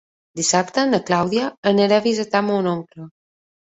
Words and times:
Dissabte 0.39 0.85
na 0.93 1.01
Clàudia 1.11 1.53
anirà 1.75 2.03
a 2.03 2.07
visitar 2.09 2.47
mon 2.53 2.75
oncle. 2.77 3.11